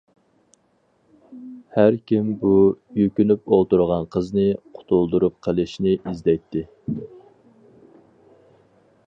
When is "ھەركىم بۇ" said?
1.75-2.53